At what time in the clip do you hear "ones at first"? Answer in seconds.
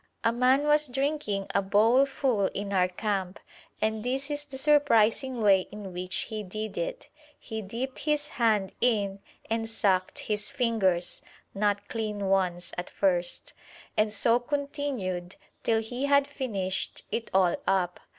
12.29-13.53